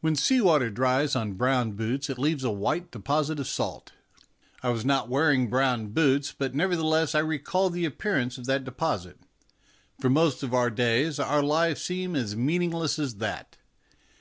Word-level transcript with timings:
When 0.00 0.14
sea 0.14 0.40
water 0.40 0.70
dries 0.70 1.16
on 1.16 1.32
brown 1.32 1.72
boots 1.72 2.08
it 2.08 2.20
leaves 2.20 2.44
a 2.44 2.52
white 2.52 2.92
deposit 2.92 3.40
of 3.40 3.48
salt; 3.48 3.90
I 4.62 4.68
was 4.68 4.84
not 4.84 5.08
wearing 5.08 5.50
brown 5.50 5.88
boots, 5.88 6.30
but, 6.30 6.54
nevertheless, 6.54 7.16
I 7.16 7.18
recalled 7.18 7.72
the 7.72 7.84
ap 7.84 7.98
pearance 7.98 8.38
of 8.38 8.46
that 8.46 8.62
deposit. 8.62 9.18
For 9.98 10.08
most 10.08 10.44
of 10.44 10.54
our 10.54 10.70
days 10.70 11.18
our 11.18 11.42
lives 11.42 11.82
seem 11.82 12.14
as 12.14 12.36
meaningless 12.36 13.00
as 13.00 13.16
that. 13.16 13.56